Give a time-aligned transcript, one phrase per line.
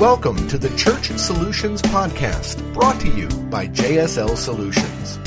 [0.00, 5.18] Welcome to the Church Solutions Podcast, brought to you by JSL Solutions.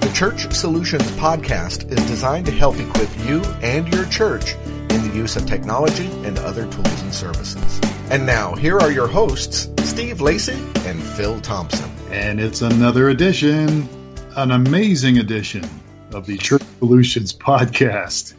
[0.00, 4.56] The Church Solutions Podcast is designed to help equip you and your church
[4.90, 7.80] in the use of technology and other tools and services.
[8.10, 11.88] And now, here are your hosts, Steve Lacy and Phil Thompson.
[12.10, 13.88] And it's another edition,
[14.34, 15.70] an amazing edition
[16.12, 18.34] of the Church Solutions Podcast.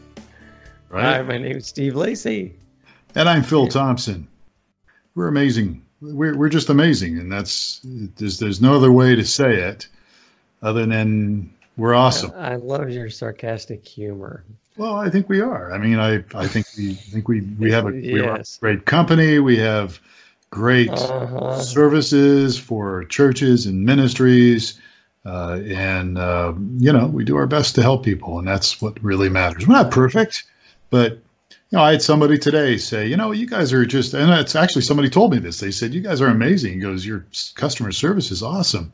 [0.89, 1.03] Right?
[1.03, 2.55] Hi, my name is Steve Lacy.
[3.15, 4.27] And I'm Phil Thompson
[5.17, 5.83] we're amazing.
[5.99, 9.87] We're we're just amazing, and that's there's there's no other way to say it
[10.61, 12.31] other than we're awesome.
[12.37, 14.43] I love your sarcastic humor.
[14.77, 15.73] Well, I think we are.
[15.73, 18.23] I mean, I I think we think we we have a, we
[18.59, 19.39] great company.
[19.39, 19.99] We have
[20.51, 21.61] great uh-huh.
[21.61, 24.79] services for churches and ministries.
[25.25, 29.03] Uh, and uh, you know we do our best to help people, and that's what
[29.03, 29.67] really matters.
[29.67, 30.45] We're not perfect,
[30.89, 31.19] but
[31.69, 34.55] you know, I had somebody today say, you know, you guys are just, and it's
[34.55, 35.59] actually somebody told me this.
[35.59, 36.73] They said, you guys are amazing.
[36.73, 38.93] He goes, your customer service is awesome.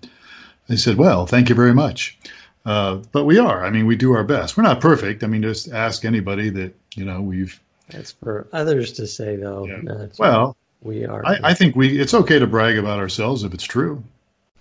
[0.70, 2.18] I said, well, thank you very much.
[2.66, 3.64] Uh, but we are.
[3.64, 4.58] I mean, we do our best.
[4.58, 5.24] We're not perfect.
[5.24, 7.60] I mean, just ask anybody that, you know, we've.
[7.90, 9.68] That's for others to say, though.
[9.68, 10.08] Yeah.
[10.18, 11.24] well, we are.
[11.26, 14.04] I, I, think we, it's okay to brag about ourselves if it's true.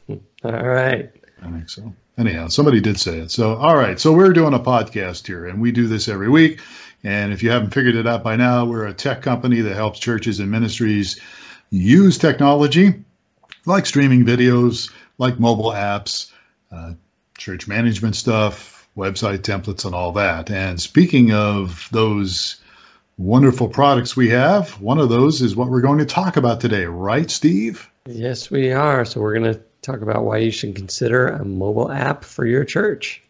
[0.09, 1.11] All right.
[1.41, 1.95] I think so.
[2.19, 3.31] Anyhow, somebody did say it.
[3.31, 3.99] So, all right.
[3.99, 6.61] So we're doing a podcast here, and we do this every week.
[7.05, 9.99] And if you haven't figured it out by now, we're a tech company that helps
[9.99, 11.21] churches and ministries
[11.71, 13.05] use technology
[13.67, 16.31] like streaming videos, like mobile apps,
[16.71, 16.93] uh,
[17.39, 20.51] church management stuff, website templates, and all that.
[20.51, 22.61] And speaking of those
[23.19, 26.85] wonderful products we have, one of those is what we're going to talk about today,
[26.85, 27.89] right, Steve?
[28.07, 29.05] Yes, we are.
[29.05, 32.65] So we're going to talk about why you should consider a mobile app for your
[32.65, 33.23] church.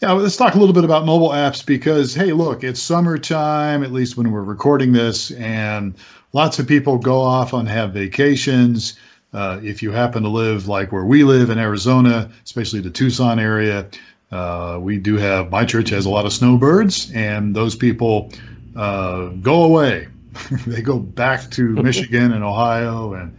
[0.00, 3.90] Yeah, let's talk a little bit about mobile apps because, hey, look, it's summertime, at
[3.90, 5.92] least when we're recording this, and
[6.32, 8.96] lots of people go off on have vacations.
[9.32, 13.40] Uh, if you happen to live like where we live in Arizona, especially the Tucson
[13.40, 13.88] area,
[14.30, 18.30] uh, we do have, my church has a lot of snowbirds, and those people
[18.76, 20.06] uh, go away.
[20.68, 23.36] they go back to Michigan and Ohio and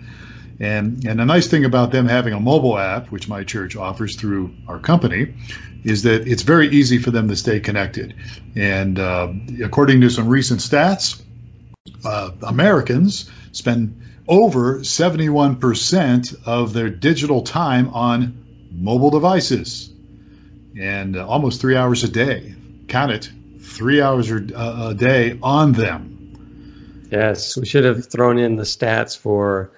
[0.60, 4.16] and and the nice thing about them having a mobile app, which my church offers
[4.16, 5.34] through our company,
[5.84, 8.16] is that it's very easy for them to stay connected.
[8.56, 9.32] And uh,
[9.64, 11.22] according to some recent stats,
[12.04, 19.92] uh, Americans spend over 71% of their digital time on mobile devices
[20.80, 22.54] and uh, almost three hours a day.
[22.88, 27.08] Count it, three hours a, a day on them.
[27.12, 29.72] Yes, we should have thrown in the stats for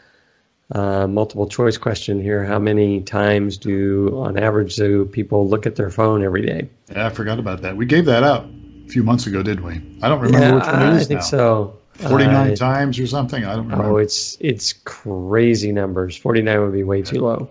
[0.72, 2.44] uh, multiple choice question here.
[2.46, 6.70] How many times do, on average, do people look at their phone every day?
[6.92, 7.76] Yeah, I forgot about that.
[7.76, 9.82] We gave that out a few months ago, did we?
[10.02, 11.26] I don't remember yeah, which one it is I think now.
[11.26, 11.78] so.
[11.96, 13.44] 49 uh, times or something.
[13.44, 13.86] I don't remember.
[13.86, 16.18] Oh, it's it's crazy numbers.
[16.18, 17.50] 49 would be way too low.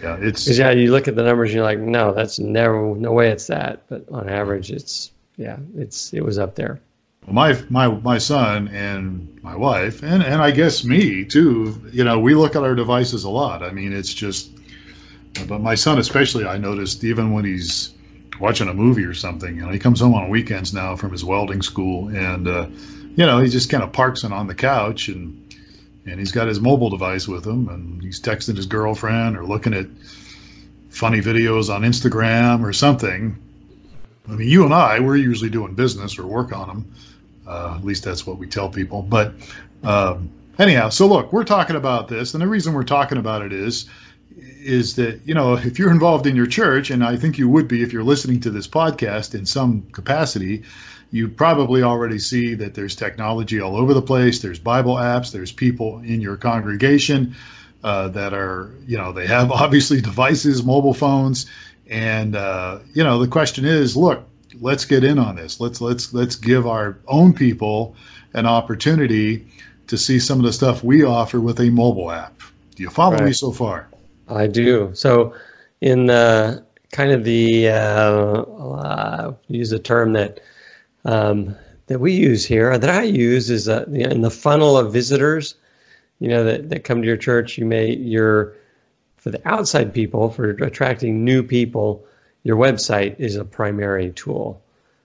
[0.00, 3.12] Yeah, it's yeah, you look at the numbers, and you're like, no, that's never, no
[3.12, 3.82] way, it's that.
[3.88, 6.80] But on average, it's yeah, it's it was up there
[7.26, 11.80] my my my son and my wife and and I guess me too.
[11.92, 13.62] You know, we look at our devices a lot.
[13.62, 14.50] I mean, it's just.
[15.46, 17.94] But my son, especially, I noticed even when he's
[18.40, 19.54] watching a movie or something.
[19.54, 22.66] You know, he comes home on weekends now from his welding school, and uh,
[23.14, 25.54] you know, he just kind of parks it on the couch and
[26.06, 29.74] and he's got his mobile device with him, and he's texting his girlfriend or looking
[29.74, 29.86] at
[30.88, 33.36] funny videos on Instagram or something.
[34.28, 36.94] I mean, you and I, we're usually doing business or work on them.
[37.50, 39.02] Uh, at least that's what we tell people.
[39.02, 39.34] But
[39.82, 43.52] um, anyhow, so look, we're talking about this, and the reason we're talking about it
[43.52, 43.86] is
[44.36, 47.66] is that you know if you're involved in your church, and I think you would
[47.66, 50.62] be if you're listening to this podcast in some capacity,
[51.10, 54.40] you probably already see that there's technology all over the place.
[54.40, 55.32] There's Bible apps.
[55.32, 57.34] There's people in your congregation
[57.82, 61.46] uh, that are you know they have obviously devices, mobile phones,
[61.88, 64.22] and uh, you know the question is, look,
[64.58, 65.60] let's get in on this.
[65.60, 67.94] Let's let's let's give our own people
[68.34, 69.46] an opportunity
[69.86, 72.38] to see some of the stuff we offer with a mobile app.
[72.74, 73.24] Do you follow right.
[73.24, 73.88] me so far?
[74.28, 74.90] I do.
[74.94, 75.34] So,
[75.80, 80.40] in the kind of the uh, uh, use a term that
[81.04, 81.56] um,
[81.86, 85.54] that we use here, that I use is uh, in the funnel of visitors.
[86.18, 87.58] You know that, that come to your church.
[87.58, 88.54] You may you're
[89.16, 92.04] for the outside people for attracting new people
[92.42, 94.62] your website is a primary tool.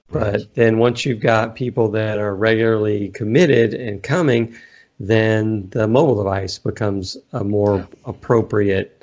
[0.10, 0.34] Right.
[0.34, 4.56] But then once you've got people that are regularly committed and coming,
[5.00, 7.86] then the mobile device becomes a more yeah.
[8.06, 8.96] appropriate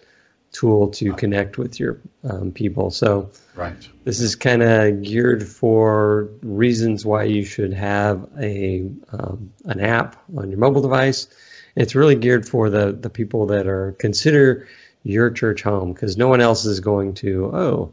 [0.53, 2.91] tool to connect with your um, people.
[2.91, 3.89] So right.
[4.05, 10.23] this is kind of geared for reasons why you should have a um, an app
[10.37, 11.27] on your mobile device,
[11.75, 14.69] It's really geared for the the people that are consider
[15.05, 17.47] your church home because no one else is going to.
[17.47, 17.93] Oh,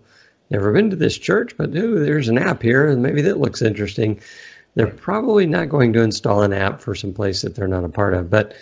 [0.49, 3.61] never been to this church, but ooh, there's an app here, and maybe that looks
[3.61, 4.19] interesting.
[4.75, 7.89] They're probably not going to install an app for some place that they're not a
[7.89, 8.53] part of, but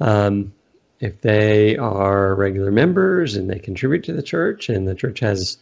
[0.00, 0.52] um,
[1.00, 5.58] if they are regular members and they contribute to the church and the church has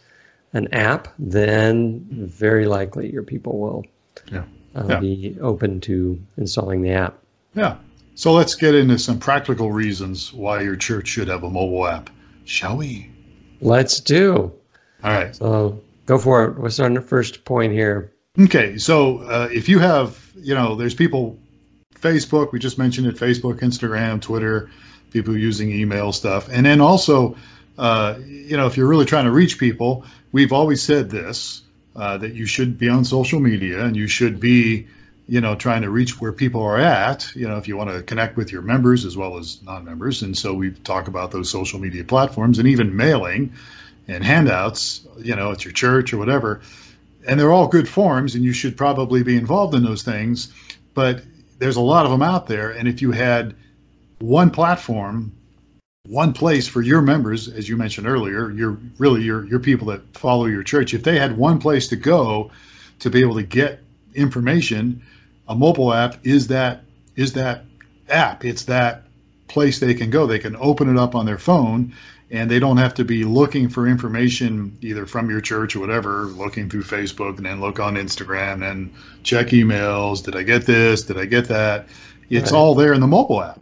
[0.53, 3.85] an app, then very likely your people will
[4.31, 4.43] Yeah.
[4.75, 4.99] uh, Yeah.
[4.99, 7.17] be open to installing the app.
[7.55, 7.77] Yeah.
[8.15, 12.09] So let's get into some practical reasons why your church should have a mobile app,
[12.43, 13.09] shall we?
[13.61, 14.51] Let's do.
[15.03, 15.35] All right.
[15.35, 16.57] So go for it.
[16.57, 18.13] What's our first point here?
[18.39, 18.77] Okay.
[18.77, 21.37] So uh, if you have, you know, there's people,
[21.95, 24.69] Facebook, we just mentioned it, Facebook, Instagram, Twitter,
[25.11, 26.49] people using email stuff.
[26.51, 27.35] And then also,
[27.77, 31.61] uh, you know, if you're really trying to reach people, we've always said this
[31.95, 34.87] uh, that you should be on social media and you should be,
[35.27, 38.01] you know, trying to reach where people are at, you know, if you want to
[38.01, 40.21] connect with your members as well as non members.
[40.21, 43.53] And so we talk about those social media platforms and even mailing
[44.07, 46.61] and handouts, you know, at your church or whatever.
[47.27, 50.53] And they're all good forms and you should probably be involved in those things.
[50.93, 51.23] But
[51.59, 52.71] there's a lot of them out there.
[52.71, 53.55] And if you had
[54.19, 55.31] one platform,
[56.07, 60.17] one place for your members, as you mentioned earlier, your really your your people that
[60.17, 62.51] follow your church, if they had one place to go
[62.99, 63.79] to be able to get
[64.15, 65.03] information,
[65.47, 66.83] a mobile app is that
[67.15, 67.65] is that
[68.09, 68.43] app.
[68.43, 69.03] It's that
[69.47, 70.25] place they can go.
[70.25, 71.93] They can open it up on their phone
[72.31, 76.23] and they don't have to be looking for information either from your church or whatever,
[76.23, 78.93] looking through Facebook and then look on Instagram and
[79.23, 80.23] check emails.
[80.23, 81.03] Did I get this?
[81.03, 81.87] Did I get that?
[82.29, 82.57] It's Right.
[82.57, 83.59] all there in the mobile app.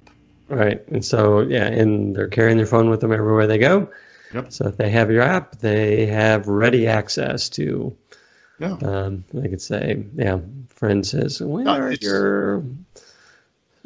[0.50, 0.82] Right.
[0.90, 3.90] And so, yeah, and they're carrying their phone with them everywhere they go.
[4.34, 4.52] Yep.
[4.54, 7.96] So if they have your app, they have ready access to,
[8.60, 8.78] Yeah.
[8.84, 10.38] um, they could say, yeah,
[10.70, 12.64] friend says, when No, are your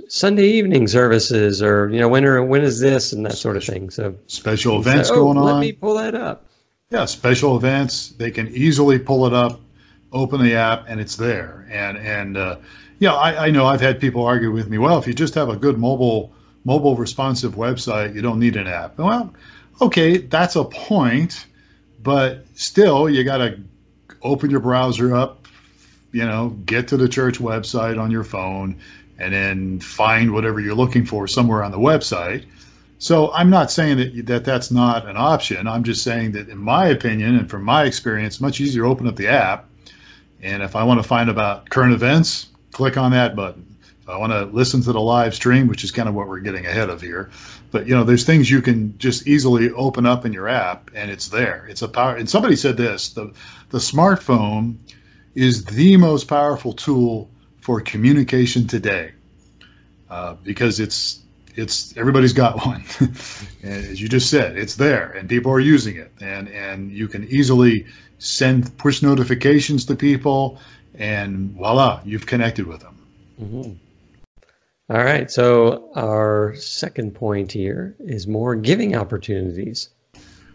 [0.07, 3.63] Sunday evening services or, you know, when are, when is this and that sort of
[3.63, 3.89] thing.
[3.89, 5.59] So Special events "Oh, going Let on.
[5.61, 6.45] me pull that up.
[6.89, 8.09] Yeah, special events.
[8.09, 9.59] They can easily pull it up,
[10.11, 11.67] open the app, and it's there.
[11.71, 12.57] And and uh,
[12.99, 14.77] yeah, I, I know I've had people argue with me.
[14.77, 16.31] Well, if you just have a good mobile
[16.65, 18.97] mobile responsive website, you don't need an app.
[18.97, 19.33] Well,
[19.81, 21.45] okay, that's a point,
[22.01, 23.59] but still, you got to
[24.21, 25.47] open your browser up,
[26.11, 28.79] you know, get to the church website on your phone,
[29.17, 32.45] and then find whatever you're looking for somewhere on the website.
[32.99, 35.67] So I'm not saying that that that's not an option.
[35.67, 39.07] I'm just saying that, in my opinion and from my experience, much easier to open
[39.07, 39.65] up the app.
[40.41, 43.75] And if I want to find about current events, click on that button.
[44.01, 46.39] If I want to listen to the live stream, which is kind of what we're
[46.39, 47.31] getting ahead of here,
[47.71, 51.09] but you know, there's things you can just easily open up in your app, and
[51.09, 51.65] it's there.
[51.69, 52.15] It's a power.
[52.15, 53.33] And somebody said this: the
[53.69, 54.75] the smartphone
[55.35, 57.29] is the most powerful tool
[57.63, 59.13] for communication today,
[60.09, 61.19] uh, because it's
[61.55, 62.83] it's everybody's got one
[63.63, 67.23] as you just said it's there and people are using it and and you can
[67.29, 67.85] easily
[68.17, 70.57] send push notifications to people
[70.95, 72.97] and voila you've connected with them
[73.41, 73.77] Mhm.
[74.89, 75.31] All right.
[75.31, 79.89] So our second point here is more giving opportunities.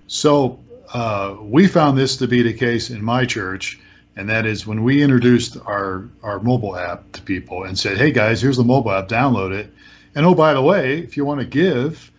[0.06, 0.58] so
[0.92, 3.78] uh, we found this to be the case in my church
[4.18, 8.10] and that is when we introduced our our mobile app to people and said hey
[8.10, 9.72] guys here's the mobile app download it.
[10.14, 12.10] And oh by the way if you want to give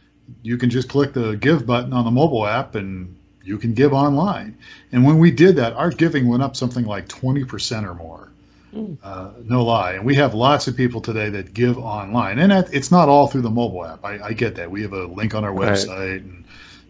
[0.42, 3.94] you can just click the give button on the mobile app and you can give
[3.94, 4.58] online.
[4.92, 8.32] And when we did that our giving went up something like 20% or more.
[8.74, 8.98] Mm.
[9.04, 9.94] uh, no lie.
[9.94, 12.38] And we have lots of people today that give online.
[12.38, 14.06] And it's not all through the mobile app.
[14.06, 14.70] I, I get that.
[14.70, 15.72] We have a link on our Right.
[15.72, 16.46] website and,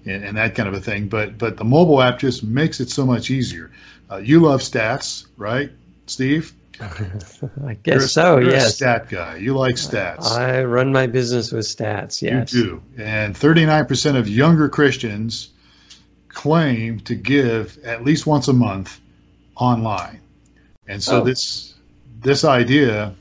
[0.06, 2.90] and and that kind of a thing but but the mobile app just makes it
[2.90, 3.72] so much easier
[4.12, 5.72] uh, you love stats right
[6.08, 6.98] steve I
[7.66, 8.38] you're, guess so.
[8.38, 8.76] you're a Yes.
[8.76, 12.22] stat guy you like stats I run my business with stats.
[12.22, 12.54] Yes.
[12.54, 13.04] you do.
[13.04, 15.50] And 39% of younger Christians
[16.30, 19.00] claim to give at least once a month
[19.58, 20.22] online.
[20.88, 21.24] And so Oh.
[21.26, 21.74] this
[22.22, 23.14] this idea,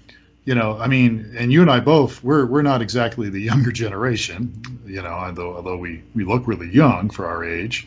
[0.45, 3.73] you know, I mean, and you and I both, we're we're not exactly the younger
[3.73, 4.53] generation,
[4.89, 7.87] you know, although although we we look really young for our age.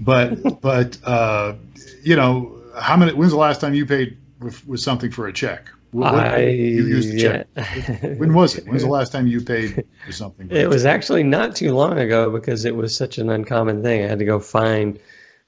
[0.00, 1.54] But but uh,
[2.02, 3.12] you know, how many?
[3.12, 5.70] When's the last time you paid with, with something for a check?
[5.90, 7.46] What- what- I you used check.
[7.56, 8.14] yeah.
[8.16, 8.66] When was it?
[8.66, 10.48] When's the last time you paid for something?
[10.50, 14.04] It was actually not too long ago because it was such an uncommon thing.
[14.04, 14.98] I had to go find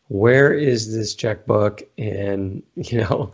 [0.08, 3.32] where is this checkbook, and you know,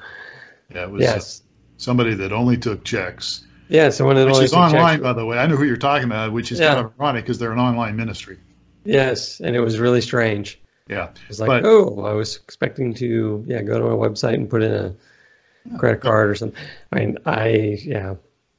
[0.75, 1.43] Yeah, it was uh, yes,
[1.79, 3.91] somebody that only took checks, yeah.
[3.91, 5.39] Someone that which is online, by the way.
[5.39, 6.75] I know who you're talking about, which is Yeah.
[6.75, 8.39] kind of ironic because they're an online ministry.
[8.85, 10.61] Yes, and it was really strange.
[10.89, 14.35] Yeah, It was like, But- oh, I was expecting to, yeah, go to a website
[14.35, 16.57] and put in a credit card or something.
[16.93, 17.49] I mean, I,
[17.83, 18.15] yeah,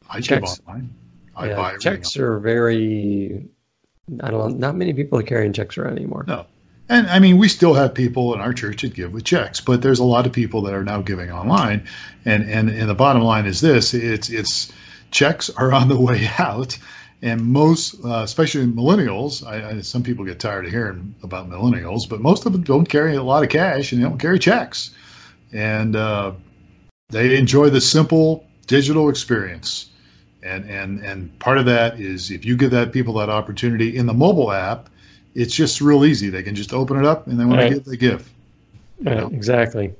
[0.10, 0.60] I Checks.
[0.68, 0.90] online.
[1.38, 3.46] I yeah, buy checks are very.
[4.22, 4.58] I don't know.
[4.58, 6.26] Not many people are carrying checks around anymore.
[6.28, 6.46] No.
[6.90, 9.82] And I mean, we still have people in our church that give with checks, but
[9.82, 11.86] there's a lot of people that are now giving online.
[12.26, 14.72] And and, and the bottom line is this: it's it's
[15.12, 16.78] checks are on the way out,
[17.22, 22.08] and most, uh, especially millennials, I, I, some people get tired of hearing about millennials,
[22.08, 24.92] but most of them don't carry a lot of cash and they don't carry checks,
[25.52, 26.34] and uh,
[27.10, 29.90] they enjoy the simple digital experience.
[30.44, 34.06] And and and part of that is if you give that people that opportunity in
[34.06, 34.90] the mobile app
[35.38, 36.30] it's just real easy.
[36.30, 37.70] They can just open it up, and then when right.
[37.70, 38.34] they give, they give.
[39.00, 39.94] Right, exactly.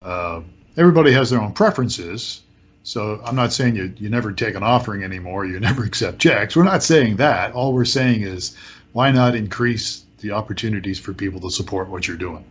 [0.00, 0.42] Uh,
[0.76, 2.42] everybody has their own preferences.
[2.86, 6.54] So I'm not saying you, you never take an offering anymore, you never accept checks.
[6.54, 7.52] We're not saying that.
[7.52, 8.56] All we're saying is
[8.92, 12.44] why not increase the opportunities for people to support what you're doing?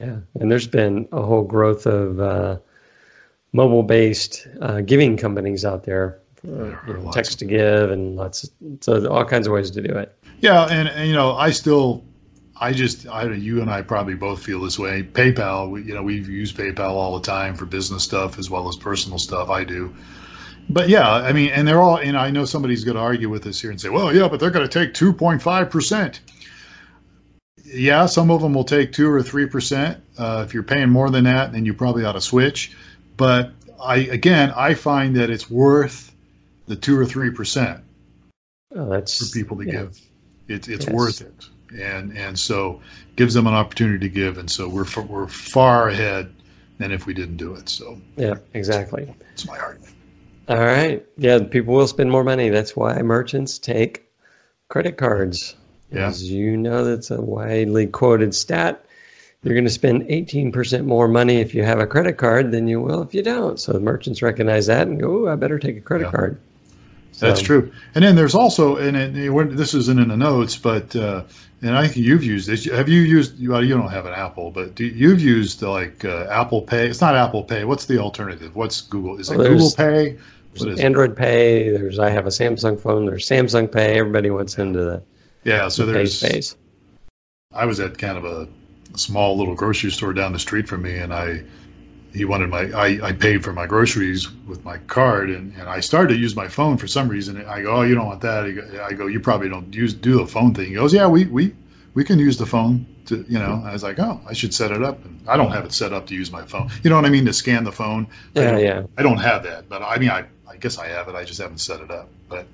[0.00, 2.56] Yeah, and there's been a whole growth of uh,
[3.52, 8.50] mobile-based uh, giving companies out there, uh, you know, text to give, and lots, of,
[8.80, 10.16] so all kinds of ways to do it.
[10.40, 12.02] Yeah, and, and you know, I still,
[12.62, 15.02] I just, I, you and I probably both feel this way.
[15.02, 18.68] PayPal, we, you know, we've used PayPal all the time for business stuff as well
[18.68, 19.50] as personal stuff.
[19.50, 19.92] I do.
[20.68, 23.44] But yeah, I mean, and they're all, and I know somebody's going to argue with
[23.48, 26.20] us here and say, well, yeah, but they're going to take 2.5%.
[27.64, 30.00] Yeah, some of them will take 2 or 3%.
[30.16, 32.76] Uh, if you're paying more than that, then you probably ought to switch.
[33.16, 33.50] But
[33.82, 36.14] I, again, I find that it's worth
[36.66, 37.80] the 2 or 3%
[38.76, 39.72] oh, that's, for people to yeah.
[39.72, 40.00] give.
[40.46, 40.94] It, it's yes.
[40.94, 41.48] worth it,
[41.80, 42.80] and and so
[43.16, 46.34] gives them an opportunity to give, and so we're we're far ahead
[46.78, 47.68] than if we didn't do it.
[47.68, 49.12] So yeah, exactly.
[49.30, 49.94] That's my argument.
[50.48, 52.48] All right, yeah, people will spend more money.
[52.48, 54.08] That's why merchants take
[54.68, 55.54] credit cards.
[55.92, 56.08] Yeah.
[56.08, 58.84] As you know, that's a widely quoted stat.
[59.42, 62.80] You're going to spend 18% more money if you have a credit card than you
[62.80, 63.58] will if you don't.
[63.58, 66.10] So the merchants recognize that and go, I better take a credit yeah.
[66.12, 66.40] card.
[67.12, 67.26] So.
[67.26, 67.70] That's true.
[67.94, 71.24] And then there's also, and it, this isn't in the notes, but uh,
[71.60, 72.64] and I think you've used this.
[72.64, 73.46] Have you used?
[73.46, 76.88] Well, you don't have an Apple, but do, you've used like uh, Apple Pay.
[76.88, 77.64] It's not Apple Pay.
[77.64, 78.56] What's the alternative?
[78.56, 79.20] What's Google?
[79.20, 80.18] Is it well, Google Pay?
[80.56, 81.16] What is Android it?
[81.16, 81.70] Pay.
[81.70, 83.06] There's I have a Samsung phone.
[83.06, 83.98] There's Samsung Pay.
[83.98, 85.02] Everybody wants into the
[85.44, 85.68] yeah.
[85.68, 86.56] So the there's space.
[87.52, 88.48] I was at kind of a
[88.96, 91.44] small little grocery store down the street from me, and I
[92.14, 95.80] he wanted my I, I paid for my groceries with my card and, and I
[95.80, 97.44] started to use my phone for some reason.
[97.46, 98.44] I go, oh, you don't want that.
[98.82, 100.66] I go, you probably don't use do the phone thing.
[100.68, 101.54] He goes, yeah, we we
[101.94, 103.62] we can use the phone to you know.
[103.64, 105.04] I was like, oh, I should set it up.
[105.04, 106.70] And I don't have it set up to use my phone.
[106.82, 107.26] You know what I mean?
[107.26, 108.06] To scan the phone.
[108.34, 108.82] Yeah, I yeah.
[108.96, 111.14] I don't have that, but I mean, I I guess I have it.
[111.14, 112.08] I just haven't set it up.
[112.28, 112.46] But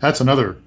[0.00, 0.58] that's another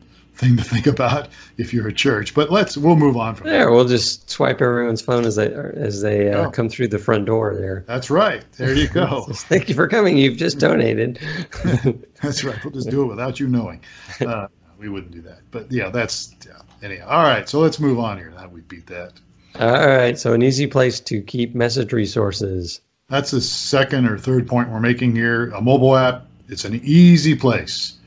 [0.41, 2.33] thing to think about if you're a church.
[2.33, 3.59] But let's we'll move on from there.
[3.59, 6.51] There, we'll just swipe everyone's phone as they as they uh, oh.
[6.51, 7.55] come through the front door.
[7.55, 7.85] There.
[7.87, 8.43] That's right.
[8.53, 9.21] There you go.
[9.31, 10.17] Thank you for coming.
[10.17, 11.19] You've just donated.
[12.21, 12.61] that's right.
[12.63, 13.81] We'll just do it without you knowing.
[14.21, 15.39] Uh, we wouldn't do that.
[15.51, 16.61] But yeah, that's yeah.
[16.83, 17.47] Anyhow, all right.
[17.49, 18.31] So let's move on here.
[18.31, 19.13] Now we beat that.
[19.59, 20.17] All right.
[20.17, 22.81] So an easy place to keep message resources.
[23.09, 25.49] That's the second or third point we're making here.
[25.49, 26.27] A mobile app.
[26.49, 27.97] It's an easy place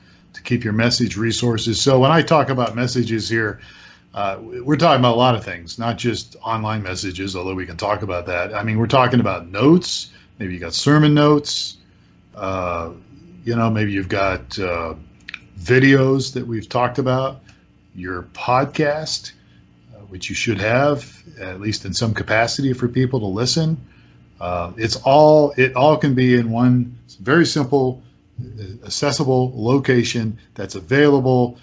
[0.45, 1.81] keep your message resources.
[1.81, 3.61] So when I talk about messages here,
[4.13, 7.77] uh, we're talking about a lot of things, not just online messages, although we can
[7.77, 8.55] talk about that.
[8.55, 10.11] I mean, we're talking about notes.
[10.39, 11.79] Maybe you got sermon notes.
[12.35, 12.91] Uh,
[13.45, 14.95] you know, maybe you've got uh,
[15.59, 17.41] videos that we've talked about.
[17.97, 19.33] Your podcast,
[19.95, 23.81] uh, which you should have at least in some capacity for people to listen.
[24.41, 28.03] Uh, it's all it all can be in one very simple
[28.85, 31.59] accessible location that's available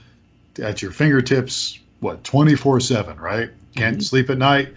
[0.61, 3.49] at your fingertips, what, 24 7, right?
[3.75, 4.01] Can't mm-hmm.
[4.01, 4.73] sleep at night,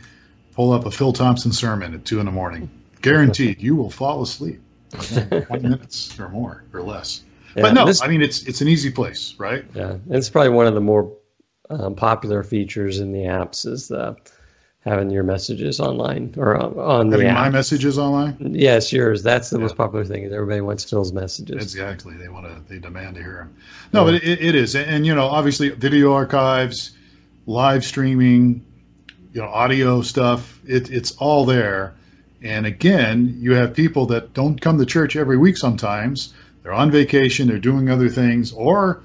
[0.55, 2.69] pull up a Phil Thompson sermon at 2 in the morning.
[3.01, 4.61] Guaranteed you will fall asleep
[4.91, 7.23] 20 minutes or more or less.
[7.55, 9.65] Yeah, but no, this, I mean, it's it's an easy place, right?
[9.75, 9.99] Yeah.
[10.11, 11.17] It's probably one of the more
[11.71, 14.17] um, popular features in the apps is the
[14.85, 17.39] having your messages online or on the having app.
[17.39, 18.37] my messages online.
[18.55, 19.23] Yes, yours.
[19.23, 19.63] That's the yeah.
[19.63, 20.25] most popular thing.
[20.25, 21.57] Is everybody wants Phil's messages.
[21.57, 22.15] Exactly.
[22.17, 22.61] They want to.
[22.73, 23.57] They demand to hear them.
[23.93, 24.13] No, yeah.
[24.13, 26.97] but it, it is, and, and, you know, obviously, video archives,
[27.47, 28.65] live streaming,
[29.33, 30.61] you know, audio stuff.
[30.67, 31.95] It, it's all there.
[32.43, 35.57] And again, you have people that don't come to church every week.
[35.57, 37.49] Sometimes they're on vacation.
[37.49, 39.03] They're doing other things, or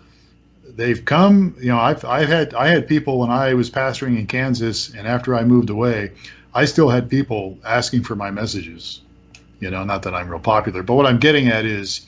[0.79, 1.55] they've come.
[1.59, 5.05] You know, I've I've had I had people when I was pastoring in Kansas, and
[5.07, 6.12] after I moved away,
[6.53, 9.01] I still had people asking for my messages.
[9.59, 12.05] You know, not that I'm real popular, but what I'm getting at is.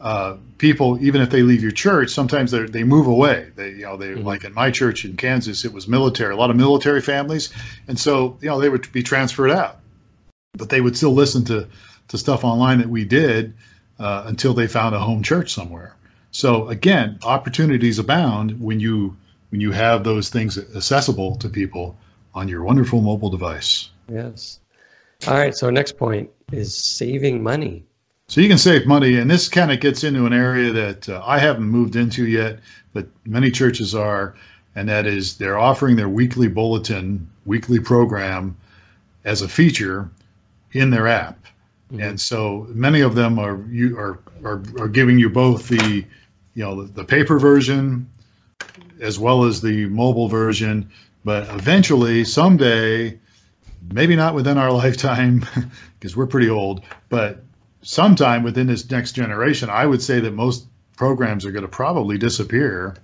[0.00, 3.52] Uh, people, even if they leave your church, sometimes they they move away.
[3.54, 4.26] They, you know, they mm-hmm.
[4.26, 7.50] like in my church in Kansas, it was military, a lot of military families,
[7.86, 9.78] and so you know they would be transferred out,
[10.54, 11.68] but they would still listen to
[12.08, 13.54] to stuff online that we did
[14.00, 15.94] uh, until they found a home church somewhere.
[16.32, 19.16] So again, opportunities abound when you
[19.50, 21.96] when you have those things accessible to people
[22.34, 23.90] on your wonderful mobile device.
[24.08, 24.58] Yes.
[25.28, 25.54] All right.
[25.54, 27.84] So next point is saving money.
[28.28, 31.22] So you can save money, and this kind of gets into an area that uh,
[31.24, 32.60] I haven't moved into yet,
[32.94, 34.34] but many churches are,
[34.74, 38.56] and that is they're offering their weekly bulletin, weekly program
[39.22, 40.10] as a feature
[40.72, 41.44] in their app.
[41.92, 42.00] Mm-hmm.
[42.00, 46.06] And so many of them are you are, are are giving you both the
[46.54, 48.10] you know the, paper version
[49.00, 50.90] as well as the mobile version.
[51.24, 53.18] But eventually, someday,
[53.92, 55.46] maybe not within our lifetime,
[55.98, 57.44] because we're pretty old, but
[57.82, 60.66] sometime within this next generation, I would say that most
[60.96, 62.96] programs are going to probably disappear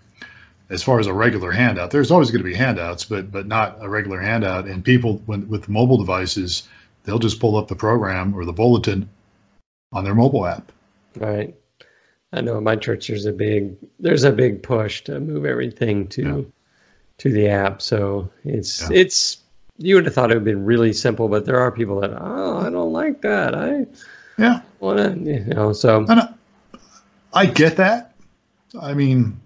[0.70, 1.90] as far as a regular handout.
[1.90, 4.66] There's always going to be handouts, but but not a regular handout.
[4.66, 6.68] And people when, with mobile devices,
[7.04, 9.08] they'll just pull up the program or the bulletin
[9.92, 10.70] on their mobile app.
[11.16, 11.54] Right.
[12.32, 16.08] I know in my church there's a big there's a big push to move everything
[16.08, 16.42] to yeah.
[17.18, 17.80] to the app.
[17.80, 18.98] So it's yeah.
[18.98, 19.38] it's
[19.78, 22.58] you would have thought it would be really simple, but there are people that oh
[22.58, 23.54] I don't like that.
[23.54, 23.86] I
[24.36, 26.28] yeah want to you know so I,
[27.32, 28.14] I get that.
[28.78, 29.40] I mean,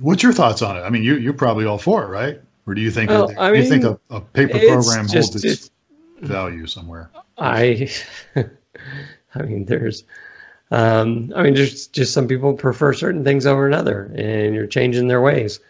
[0.00, 0.80] what's your thoughts on it?
[0.80, 2.40] I mean, you you're probably all for it, right?
[2.66, 5.44] Or do you think well, I mean, you think a, a paper program just, holds
[5.44, 5.70] its
[6.20, 7.10] value somewhere?
[7.36, 7.90] I
[9.34, 10.04] I mean, there's
[10.72, 15.06] um, I mean, just just some people prefer certain things over another, and you're changing
[15.06, 15.60] their ways.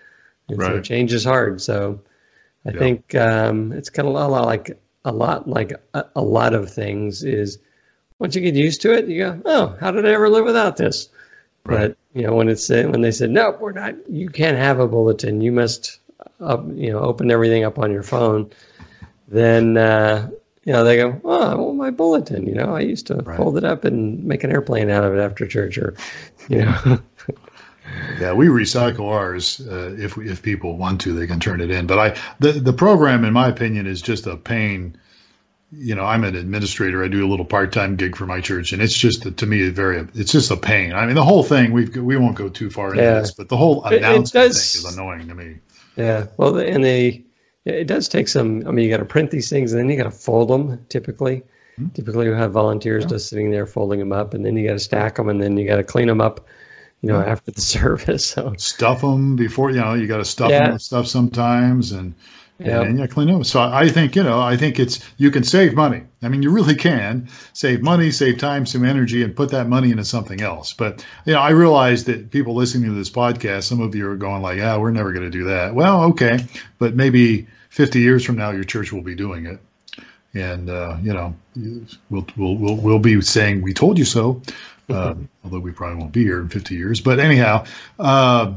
[0.49, 0.75] And right.
[0.75, 1.61] so change is hard.
[1.61, 2.01] So
[2.65, 2.79] I yeah.
[2.79, 6.71] think um, it's kind of a lot like a lot like a, a, lot of
[6.71, 7.59] things is
[8.21, 10.77] once you get used to it, you go, oh, how did I ever live without
[10.77, 11.09] this?
[11.65, 11.89] Right.
[11.89, 14.09] But you know, when it's when they said no, we're not.
[14.09, 15.41] You can't have a bulletin.
[15.41, 15.99] You must,
[16.39, 18.53] up, you know, open everything up on your phone.
[19.27, 20.31] Then uh,
[20.65, 22.47] you know, they go, oh, I want my bulletin.
[22.47, 23.37] You know, I used to right.
[23.37, 25.95] fold it up and make an airplane out of it after church, or,
[26.49, 27.01] you know.
[28.21, 29.61] yeah, we recycle ours.
[29.61, 31.87] Uh, if if people want to, they can turn it in.
[31.87, 34.97] But I, the the program, in my opinion, is just a pain.
[35.73, 37.03] You know, I'm an administrator.
[37.03, 39.67] I do a little part time gig for my church, and it's just to me
[39.67, 40.07] a very.
[40.15, 40.93] It's just a pain.
[40.93, 41.73] I mean, the whole thing.
[41.73, 43.21] We we won't go too far into yeah.
[43.21, 45.57] this, but the whole announcement it does, thing is annoying to me.
[45.97, 46.27] Yeah.
[46.37, 47.25] Well, and they
[47.65, 48.67] it does take some.
[48.67, 50.85] I mean, you got to print these things, and then you got to fold them.
[50.89, 51.43] Typically,
[51.79, 51.89] mm-hmm.
[51.89, 53.11] typically you have volunteers yeah.
[53.11, 55.57] just sitting there folding them up, and then you got to stack them, and then
[55.57, 56.47] you got to clean them up.
[57.01, 57.33] You know, yeah.
[57.33, 58.25] after the service.
[58.25, 59.71] So stuff them before.
[59.71, 60.65] You know, you got to stuff yeah.
[60.65, 62.15] them with stuff sometimes, and
[62.67, 62.87] Yep.
[62.87, 63.45] and you clean them.
[63.45, 66.03] So I think you know, I think it's you can save money.
[66.23, 69.91] I mean, you really can save money, save time, some energy, and put that money
[69.91, 70.73] into something else.
[70.73, 74.17] But you know, I realize that people listening to this podcast, some of you are
[74.17, 76.39] going like, "Ah, we're never going to do that." Well, okay,
[76.79, 79.59] but maybe 50 years from now, your church will be doing it,
[80.35, 81.35] and uh, you know,
[82.11, 84.43] we'll we'll we'll we'll be saying, "We told you so."
[84.89, 87.65] Um, although we probably won't be here in 50 years, but anyhow.
[87.99, 88.55] Uh,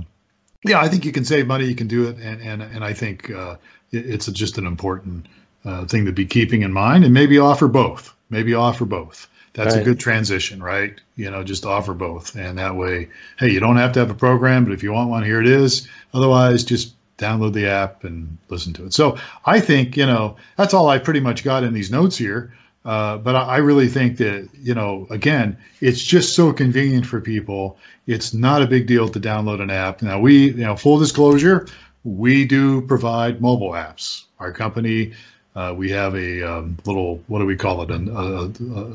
[0.65, 1.65] yeah, I think you can save money.
[1.65, 3.55] You can do it, and and and I think uh,
[3.95, 5.27] it's just an important
[5.63, 9.27] uh, thing to be keeping in mind and maybe offer both maybe offer both.
[9.53, 9.81] That's right.
[9.81, 10.99] a good transition right?
[11.15, 12.35] You know just offer both.
[12.35, 15.09] And that way hey you don't have to have a program but if you want
[15.09, 15.87] one here it is.
[16.13, 18.93] Otherwise just download the app and listen to it.
[18.93, 22.53] So i think you know that's all i pretty much got in these notes here.
[22.83, 27.21] Uh, but I, I really think that you know again it's just so convenient for
[27.21, 27.77] people.
[28.07, 30.01] It's not a big deal to download an app.
[30.01, 31.67] Now we you know full disclosure
[32.05, 34.23] we do provide mobile apps.
[34.39, 35.13] Our company,
[35.55, 37.91] uh, we have a um, little, what do we call it?
[37.91, 38.51] An, a,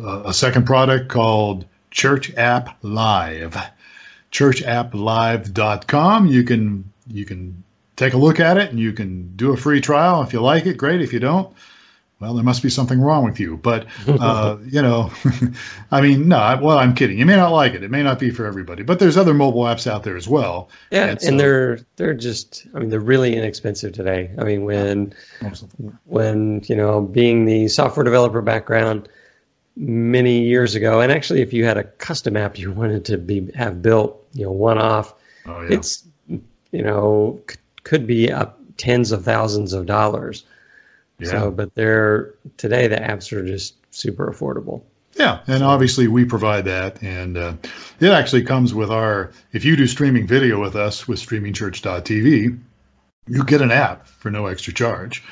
[0.07, 3.57] a, a, second product called Church App Live.
[4.31, 6.27] ChurchAppLive.com.
[6.27, 7.65] You can you can
[7.97, 10.23] take a look at it and you can do a free trial.
[10.23, 11.03] If you like it, great.
[11.03, 11.53] If you don't,
[12.21, 13.57] well, there must be something wrong with you.
[13.57, 15.11] But uh, you know,
[15.91, 16.59] I mean, no.
[16.63, 17.19] Well, I'm kidding.
[17.19, 17.83] You may not like it.
[17.83, 18.83] It may not be for everybody.
[18.83, 20.69] But there's other mobile apps out there as well.
[20.91, 22.67] Yeah, and, so, and they're they're just.
[22.75, 24.31] I mean, they're really inexpensive today.
[24.39, 25.15] I mean, when
[26.05, 29.09] when you know, being the software developer background
[29.77, 33.51] many years ago, and actually, if you had a custom app you wanted to be
[33.55, 35.15] have built, you know, one off,
[35.47, 35.77] oh, yeah.
[35.77, 37.41] it's you know
[37.83, 40.45] could be up tens of thousands of dollars.
[41.21, 41.31] Yeah.
[41.31, 44.83] So, but they're today the apps are just super affordable.
[45.15, 47.55] Yeah, and obviously we provide that, and uh,
[47.99, 49.33] it actually comes with our.
[49.53, 52.59] If you do streaming video with us with streamingchurch.tv,
[53.27, 55.23] you get an app for no extra charge.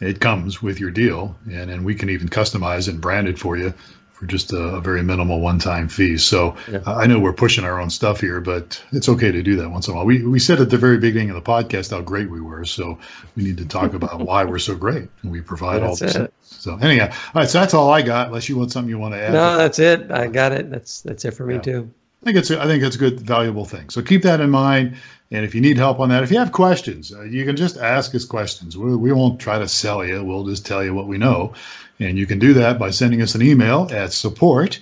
[0.00, 3.56] It comes with your deal, and and we can even customize and brand it for
[3.56, 3.72] you
[4.18, 6.18] for just a, a very minimal one-time fee.
[6.18, 6.80] So yeah.
[6.84, 9.86] I know we're pushing our own stuff here, but it's okay to do that once
[9.86, 10.06] in a while.
[10.06, 12.98] We we said at the very beginning of the podcast how great we were, so
[13.36, 16.16] we need to talk about why we're so great and we provide that's all this.
[16.16, 16.34] It.
[16.42, 17.48] So anyhow, all right.
[17.48, 18.28] So that's all I got.
[18.28, 19.32] Unless you want something you want to add.
[19.32, 20.10] No, that's it.
[20.10, 20.68] I got it.
[20.68, 21.60] That's that's it for me yeah.
[21.60, 21.94] too.
[22.22, 23.90] I think it's a, I think it's a good valuable thing.
[23.90, 24.96] So keep that in mind.
[25.30, 27.76] And if you need help on that, if you have questions, uh, you can just
[27.76, 28.78] ask us questions.
[28.78, 30.24] We, we won't try to sell you.
[30.24, 31.52] We'll just tell you what we know.
[32.00, 34.80] And you can do that by sending us an email at support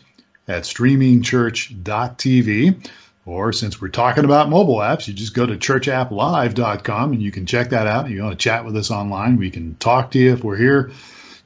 [0.49, 2.91] at streamingchurch.tv.
[3.27, 7.45] Or since we're talking about mobile apps, you just go to churchapplive.com and you can
[7.45, 8.09] check that out.
[8.09, 10.93] You want to chat with us online, we can talk to you if we're here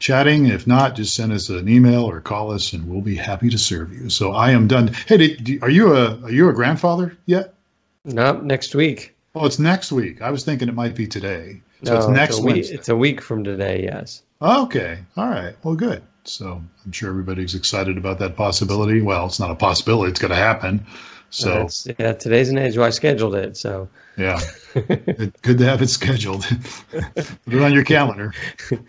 [0.00, 0.46] chatting.
[0.46, 3.58] If not, just send us an email or call us, and we'll be happy to
[3.58, 4.10] serve you.
[4.10, 4.88] So I am done.
[5.06, 7.54] Hey, did, are you a are you a grandfather yet?
[8.04, 9.14] No, next week.
[9.34, 10.22] Oh, it's next week.
[10.22, 11.60] I was thinking it might be today.
[11.84, 13.84] So no, it's next it's week, it's a week from today.
[13.84, 14.22] Yes.
[14.42, 14.98] Okay.
[15.16, 15.54] All right.
[15.62, 16.02] Well, good.
[16.24, 19.00] So I'm sure everybody's excited about that possibility.
[19.00, 20.86] Well, it's not a possibility; it's going to happen.
[21.30, 22.76] So yeah, today's an age.
[22.76, 23.56] Well, I scheduled it.
[23.56, 24.40] So yeah,
[24.74, 26.42] good to have it scheduled.
[26.90, 28.34] Put it on your calendar.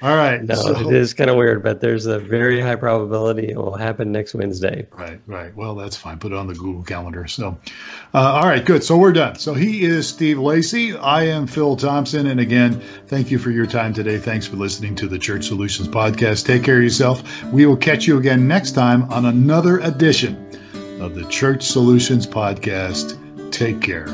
[0.01, 0.43] All right.
[0.43, 3.77] No, so, it is kind of weird, but there's a very high probability it will
[3.77, 4.88] happen next Wednesday.
[4.91, 5.56] Right, right.
[5.56, 6.19] Well, that's fine.
[6.19, 7.27] Put it on the Google Calendar.
[7.27, 7.58] So,
[8.13, 8.84] uh, all right, good.
[8.84, 9.36] So we're done.
[9.36, 10.97] So he is Steve Lacy.
[10.97, 12.27] I am Phil Thompson.
[12.27, 14.17] And again, thank you for your time today.
[14.17, 16.45] Thanks for listening to the Church Solutions podcast.
[16.45, 17.43] Take care of yourself.
[17.54, 20.47] We will catch you again next time on another edition
[21.01, 23.17] of the Church Solutions Podcast.
[23.51, 24.07] Take care.